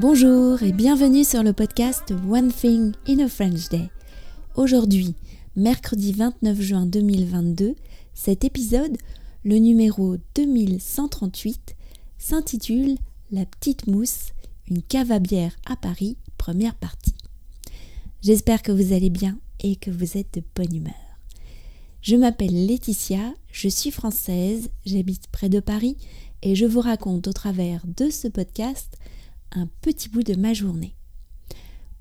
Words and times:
Bonjour 0.00 0.60
et 0.64 0.72
bienvenue 0.72 1.22
sur 1.22 1.44
le 1.44 1.52
podcast 1.52 2.12
One 2.28 2.52
Thing 2.52 2.94
in 3.06 3.20
a 3.20 3.28
French 3.28 3.68
Day. 3.68 3.90
Aujourd'hui, 4.56 5.14
mercredi 5.54 6.12
29 6.12 6.60
juin 6.60 6.84
2022, 6.84 7.76
cet 8.12 8.42
épisode, 8.42 8.96
le 9.44 9.58
numéro 9.58 10.16
2138, 10.34 11.76
s'intitule 12.18 12.96
La 13.30 13.46
petite 13.46 13.86
mousse, 13.86 14.30
une 14.68 14.82
cave 14.82 15.16
bière 15.20 15.54
à 15.64 15.76
Paris, 15.76 16.16
première 16.38 16.74
partie. 16.74 17.14
J'espère 18.20 18.62
que 18.62 18.72
vous 18.72 18.92
allez 18.92 19.10
bien 19.10 19.38
et 19.60 19.76
que 19.76 19.92
vous 19.92 20.18
êtes 20.18 20.34
de 20.34 20.42
bonne 20.56 20.74
humeur. 20.74 20.94
Je 22.02 22.16
m'appelle 22.16 22.66
Laetitia, 22.66 23.32
je 23.52 23.68
suis 23.68 23.92
française, 23.92 24.70
j'habite 24.84 25.28
près 25.28 25.48
de 25.48 25.60
Paris 25.60 25.96
et 26.42 26.56
je 26.56 26.66
vous 26.66 26.80
raconte 26.80 27.28
au 27.28 27.32
travers 27.32 27.82
de 27.96 28.10
ce 28.10 28.26
podcast 28.26 28.98
un 29.54 29.68
petit 29.80 30.08
bout 30.08 30.22
de 30.22 30.34
ma 30.34 30.52
journée. 30.52 30.94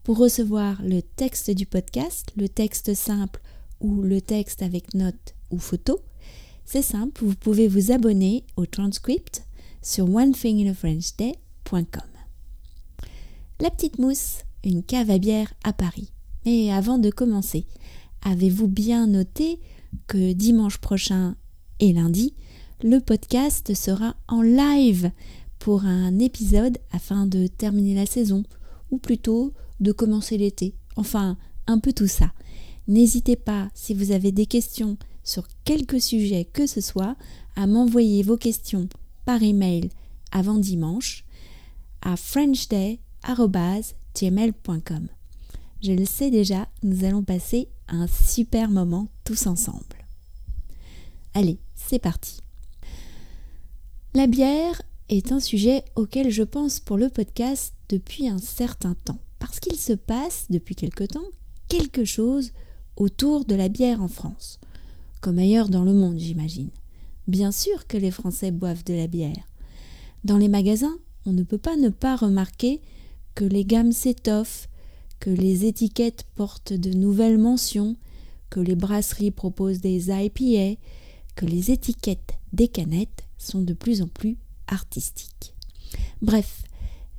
Pour 0.04 0.18
recevoir 0.18 0.82
le 0.82 1.02
texte 1.02 1.50
du 1.52 1.66
podcast, 1.66 2.32
le 2.36 2.50
texte 2.50 2.94
simple 2.94 3.42
ou 3.80 4.02
le 4.02 4.20
texte 4.20 4.62
avec 4.62 4.94
notes 4.94 5.36
ou 5.50 5.60
photos, 5.60 6.00
c'est 6.66 6.82
simple, 6.82 7.24
vous 7.24 7.36
pouvez 7.36 7.68
vous 7.68 7.92
abonner 7.92 8.44
au 8.56 8.66
transcript 8.66 9.46
sur 9.82 10.10
onethinginafrenchday.com. 10.14 11.84
La 13.60 13.70
petite 13.70 14.00
mousse, 14.00 14.40
une 14.64 14.84
cave 14.84 15.10
à 15.10 15.18
bière 15.18 15.54
à 15.64 15.74
Paris. 15.74 16.12
Mais 16.46 16.72
avant 16.72 16.98
de 16.98 17.10
commencer, 17.10 17.66
avez-vous 18.24 18.68
bien 18.68 19.08
noté 19.08 19.60
que 20.08 20.34
dimanche 20.34 20.80
prochain 20.80 21.36
et 21.80 21.94
lundi, 21.94 22.34
le 22.84 23.00
podcast 23.00 23.74
sera 23.74 24.16
en 24.28 24.42
live? 24.42 25.12
Pour 25.64 25.86
un 25.86 26.20
épisode 26.20 26.78
afin 26.92 27.26
de 27.26 27.48
terminer 27.48 27.96
la 27.96 28.06
saison, 28.06 28.44
ou 28.92 28.98
plutôt 28.98 29.54
de 29.80 29.94
commencer 29.94 30.38
l'été. 30.38 30.76
Enfin, 30.98 31.38
un 31.68 31.80
peu 31.80 31.94
tout 31.94 32.10
ça. 32.10 32.34
N'hésitez 32.90 33.38
pas, 33.38 33.70
si 33.74 33.94
vous 33.94 34.12
avez 34.12 34.34
des 34.34 34.46
questions 34.46 34.98
sur 35.24 35.48
quelque 35.64 36.00
sujet 36.00 36.44
que 36.44 36.68
ce 36.68 36.82
soit, 36.82 37.16
à 37.56 37.66
m'envoyer 37.66 38.24
vos 38.24 38.36
questions 38.36 38.90
par 39.24 39.42
email 39.42 39.88
avant 40.34 40.58
dimanche 40.58 41.24
à 42.02 42.18
frenchday.gmail.com. 42.18 45.08
Je 45.82 45.94
le 45.94 46.04
sais 46.04 46.30
déjà, 46.30 46.68
nous 46.84 47.06
allons 47.06 47.24
passer 47.24 47.70
un 47.88 48.08
super 48.08 48.70
moment 48.70 49.08
tous 49.24 49.48
ensemble. 49.48 49.80
Allez, 51.34 51.58
c'est 51.74 52.00
parti. 52.00 52.42
La 54.14 54.28
bière 54.28 54.82
est 55.18 55.32
un 55.32 55.40
sujet 55.40 55.84
auquel 55.96 56.32
je 56.32 56.44
pense 56.44 56.80
pour 56.80 56.98
le 56.98 57.10
podcast 57.10 57.74
depuis 57.90 58.28
un 58.28 58.40
certain 58.40 58.96
temps, 59.06 59.20
parce 59.40 59.60
qu'il 59.60 59.76
se 59.76 59.94
passe 59.94 60.48
depuis 60.50 60.76
quelque 60.76 61.04
temps 61.04 61.22
quelque 61.68 62.04
chose 62.04 62.52
autour 62.98 63.46
de 63.46 63.56
la 63.56 63.70
bière 63.70 64.02
en 64.02 64.08
France, 64.08 64.60
comme 65.22 65.40
ailleurs 65.40 65.70
dans 65.70 65.84
le 65.84 65.94
monde 65.94 66.18
j'imagine. 66.18 66.70
Bien 67.28 67.52
sûr 67.52 67.88
que 67.88 67.98
les 67.98 68.12
Français 68.12 68.52
boivent 68.52 68.84
de 68.84 68.94
la 68.94 69.08
bière. 69.08 69.48
Dans 70.24 70.38
les 70.38 70.48
magasins, 70.48 70.98
on 71.26 71.32
ne 71.32 71.44
peut 71.44 71.58
pas 71.58 71.76
ne 71.76 71.90
pas 71.90 72.16
remarquer 72.16 72.82
que 73.36 73.46
les 73.46 73.66
gammes 73.66 73.92
s'étoffent, 73.92 74.68
que 75.20 75.30
les 75.30 75.66
étiquettes 75.66 76.26
portent 76.36 76.74
de 76.74 76.92
nouvelles 76.92 77.38
mentions, 77.38 77.96
que 78.50 78.60
les 78.60 78.76
brasseries 78.76 79.32
proposent 79.32 79.80
des 79.80 80.10
IPA, 80.10 80.80
que 81.36 81.46
les 81.46 81.72
étiquettes 81.72 82.34
des 82.52 82.68
canettes 82.68 83.24
sont 83.38 83.62
de 83.62 83.74
plus 83.74 84.02
en 84.02 84.08
plus 84.08 84.38
artistiques. 84.68 85.54
Bref, 86.22 86.64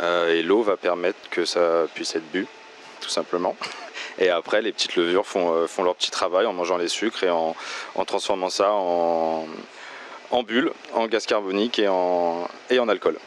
Euh, 0.00 0.34
et 0.34 0.42
l'eau 0.42 0.62
va 0.62 0.76
permettre 0.76 1.18
que 1.30 1.44
ça 1.44 1.86
puisse 1.94 2.14
être 2.14 2.30
bu, 2.30 2.46
tout 3.00 3.08
simplement. 3.08 3.56
Et 4.18 4.30
après, 4.30 4.62
les 4.62 4.72
petites 4.72 4.96
levures 4.96 5.26
font, 5.26 5.66
leur 5.82 5.94
petit 5.94 6.10
travail 6.10 6.46
en 6.46 6.52
mangeant 6.52 6.78
les 6.78 6.88
sucres 6.88 7.24
et 7.24 7.30
en, 7.30 7.54
transformant 8.06 8.50
ça 8.50 8.70
en, 8.72 9.46
bulles, 10.46 10.72
en 10.94 11.06
gaz 11.06 11.26
carbonique 11.26 11.78
et 11.78 11.88
en 11.88 12.48
alcool. 12.88 13.18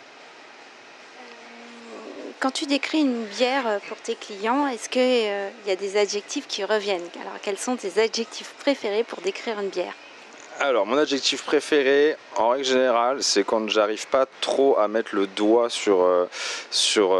Quand 2.39 2.51
tu 2.51 2.67
décris 2.67 3.02
une 3.02 3.25
bière 3.25 3.67
euh, 3.67 3.79
pour 3.90 3.97
tes 3.97 4.16
clients, 4.16 4.66
est-ce 4.67 4.87
qu'il 4.87 5.02
euh, 5.02 5.49
y 5.67 5.72
a 5.72 5.75
des 5.75 5.97
adjectifs 5.97 6.47
qui 6.47 6.64
reviennent? 6.64 7.09
Alors, 7.19 7.34
quels 7.41 7.58
sont 7.58 7.75
tes 7.75 8.02
adjectifs 8.02 8.53
préférés 8.59 9.03
pour 9.03 9.19
décrire 9.19 9.59
une 9.59 9.67
bière? 9.67 9.91
Alors, 10.61 10.85
mon 10.85 10.97
adjectif 10.97 11.43
préféré, 11.43 12.16
en 12.37 12.49
règle 12.49 12.64
générale, 12.64 13.22
c'est 13.23 13.43
quand 13.43 13.67
j'arrive 13.67 14.08
pas 14.08 14.25
trop 14.40 14.79
à 14.79 14.87
mettre 14.87 15.16
le 15.16 15.28
doigt 15.28 15.69
sur, 15.69 16.02
euh, 16.02 16.28
sur, 16.72 17.19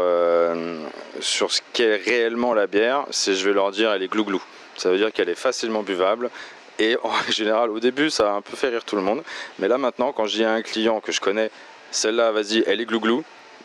sur 1.20 1.52
ce 1.52 1.60
qu'est 1.74 1.96
réellement 1.96 2.54
la 2.54 2.66
bière, 2.66 3.04
c'est 3.10 3.34
je 3.34 3.46
vais 3.46 3.54
leur 3.54 3.72
dire 3.72 3.92
elle 3.92 4.02
est 4.02 4.08
glouglou. 4.08 4.42
Ça 4.78 4.90
veut 4.90 4.96
dire 4.96 5.12
qu'elle 5.12 5.28
est 5.28 5.34
facilement 5.34 5.82
buvable. 5.82 6.30
Et 6.78 6.96
en 7.02 7.10
règle 7.10 7.32
générale, 7.32 7.68
au 7.68 7.78
début, 7.78 8.08
ça 8.08 8.30
a 8.30 8.36
un 8.36 8.40
peu 8.40 8.56
fait 8.56 8.68
rire 8.68 8.84
tout 8.84 8.96
le 8.96 9.02
monde. 9.02 9.22
Mais 9.58 9.68
là, 9.68 9.76
maintenant, 9.76 10.12
quand 10.12 10.24
je 10.24 10.36
dis 10.36 10.44
à 10.44 10.52
un 10.52 10.62
client 10.62 11.00
que 11.00 11.12
je 11.12 11.20
connais, 11.20 11.50
celle-là, 11.90 12.30
vas-y, 12.30 12.64
elle 12.66 12.80
est 12.80 12.86
glouglou, 12.86 13.22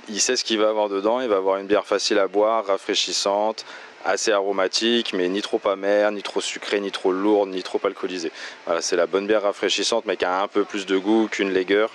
il 0.10 0.22
sait 0.22 0.36
ce 0.36 0.44
qu'il 0.44 0.60
va 0.60 0.70
avoir 0.70 0.90
dedans. 0.90 1.20
Il 1.22 1.30
va 1.30 1.38
avoir 1.38 1.58
une 1.58 1.68
bière 1.68 1.86
facile 1.86 2.20
à 2.20 2.28
boire, 2.28 2.66
rafraîchissante, 2.66 3.66
assez 4.04 4.32
aromatique, 4.32 5.14
mais 5.14 5.28
ni 5.30 5.42
trop 5.42 5.62
amère, 5.66 6.12
ni 6.12 6.22
trop 6.22 6.42
sucrée, 6.42 6.80
ni 6.80 6.92
trop 6.92 7.12
lourde, 7.12 7.50
ni 7.50 7.64
trop 7.64 7.80
alcoolisée. 7.84 8.32
Voilà, 8.66 8.82
c'est 8.82 8.96
la 8.96 9.08
bonne 9.08 9.28
bière 9.28 9.44
rafraîchissante, 9.44 10.06
mais 10.06 10.18
qui 10.18 10.26
a 10.26 10.42
un 10.42 10.48
peu 10.48 10.64
plus 10.64 10.86
de 10.86 10.98
goût 10.98 11.28
qu'une 11.28 11.52
Lager 11.52 11.88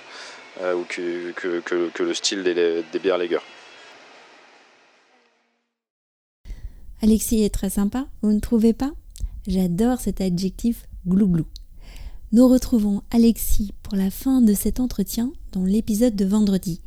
euh, 0.61 0.75
ou 0.75 0.85
que, 0.87 2.03
le 2.03 2.13
style 2.13 2.43
des, 2.43 2.83
des 2.83 2.99
bières 2.99 3.17
Lager. 3.17 3.39
Alexis 7.01 7.43
est 7.43 7.53
très 7.53 7.71
sympa, 7.71 8.05
vous 8.21 8.31
ne 8.31 8.39
trouvez 8.39 8.73
pas? 8.73 8.91
J'adore 9.47 9.99
cet 9.99 10.21
adjectif 10.21 10.85
glouglou. 11.07 11.45
Nous 12.31 12.47
retrouvons 12.47 13.01
Alexis 13.09 13.73
pour 13.81 13.95
la 13.95 14.11
fin 14.11 14.41
de 14.41 14.53
cet 14.53 14.79
entretien 14.79 15.33
dans 15.51 15.63
l'épisode 15.63 16.15
de 16.15 16.25
vendredi. 16.25 16.79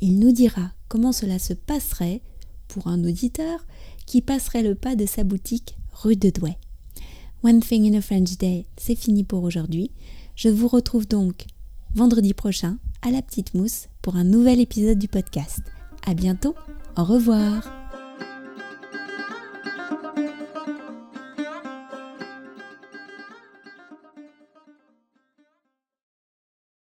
Il 0.00 0.18
nous 0.18 0.32
dira 0.32 0.72
comment 0.88 1.12
cela 1.12 1.38
se 1.38 1.52
passerait 1.52 2.20
pour 2.68 2.88
un 2.88 3.02
auditeur 3.04 3.66
qui 4.06 4.22
passerait 4.22 4.62
le 4.62 4.74
pas 4.74 4.96
de 4.96 5.06
sa 5.06 5.24
boutique 5.24 5.76
rue 5.92 6.16
de 6.16 6.30
Douai. 6.30 6.56
One 7.42 7.60
Thing 7.60 7.92
in 7.92 7.98
a 7.98 8.02
French 8.02 8.36
Day, 8.38 8.66
c'est 8.76 8.94
fini 8.94 9.24
pour 9.24 9.42
aujourd'hui. 9.42 9.90
Je 10.34 10.48
vous 10.48 10.68
retrouve 10.68 11.06
donc 11.06 11.46
vendredi 11.94 12.34
prochain 12.34 12.78
à 13.02 13.10
la 13.10 13.22
petite 13.22 13.54
mousse 13.54 13.88
pour 14.02 14.16
un 14.16 14.24
nouvel 14.24 14.60
épisode 14.60 14.98
du 14.98 15.08
podcast. 15.08 15.60
À 16.06 16.14
bientôt, 16.14 16.54
au 16.96 17.04
revoir. 17.04 17.85